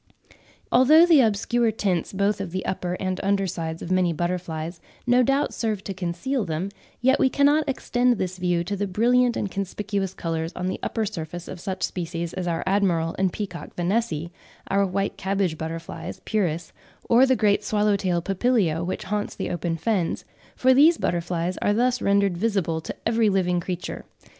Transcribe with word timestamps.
Although 0.71 1.05
the 1.05 1.21
obscure 1.21 1.71
tints 1.71 2.11
both 2.11 2.41
of 2.41 2.49
the 2.49 2.65
upper 2.65 2.93
and 2.95 3.19
under 3.21 3.45
sides 3.45 3.83
of 3.83 3.91
many 3.91 4.11
butterflies 4.13 4.81
no 5.05 5.21
doubt 5.21 5.53
serve 5.53 5.83
to 5.83 5.93
conceal 5.93 6.43
them, 6.43 6.69
yet 7.01 7.19
we 7.19 7.29
cannot 7.29 7.69
extend 7.69 8.17
this 8.17 8.39
view 8.39 8.63
to 8.63 8.75
the 8.75 8.87
brilliant 8.87 9.37
and 9.37 9.51
conspicuous 9.51 10.15
colours 10.15 10.53
on 10.55 10.65
the 10.65 10.79
upper 10.81 11.05
surface 11.05 11.47
of 11.47 11.59
such 11.59 11.83
species 11.83 12.33
as 12.33 12.47
our 12.47 12.63
admiral 12.65 13.15
and 13.19 13.31
peacock 13.31 13.75
Vanessae, 13.75 14.31
our 14.71 14.87
white 14.87 15.17
cabbage 15.17 15.55
butterflies 15.55 16.19
(Pieris), 16.25 16.71
or 17.07 17.27
the 17.27 17.35
great 17.35 17.63
swallow 17.63 17.95
tail 17.95 18.23
Papilio 18.23 18.83
which 18.83 19.03
haunts 19.03 19.35
the 19.35 19.51
open 19.51 19.77
fens—for 19.77 20.73
these 20.73 20.97
butterflies 20.97 21.57
are 21.61 21.73
thus 21.75 22.01
rendered 22.01 22.35
visible 22.35 22.81
to 22.81 22.95
every 23.05 23.29
living 23.29 23.59
creature. 23.59 24.05